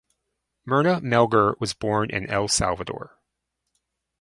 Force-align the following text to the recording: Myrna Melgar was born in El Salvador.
Myrna 0.65 0.99
Melgar 0.99 1.59
was 1.59 1.75
born 1.75 2.09
in 2.09 2.25
El 2.27 2.47
Salvador. 2.47 3.19